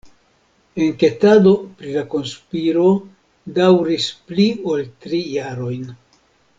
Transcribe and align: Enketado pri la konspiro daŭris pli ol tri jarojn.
Enketado 0.85 1.51
pri 1.81 1.93
la 1.97 2.03
konspiro 2.15 2.87
daŭris 3.61 4.11
pli 4.31 4.49
ol 4.75 4.87
tri 5.05 5.25
jarojn. 5.39 5.91